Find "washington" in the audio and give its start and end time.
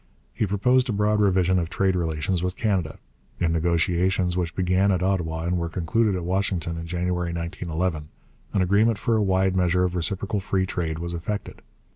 6.25-6.75